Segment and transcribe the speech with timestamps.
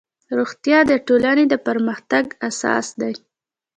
[0.37, 3.13] روغتیا د ټولنې د پرمختګ اساس دی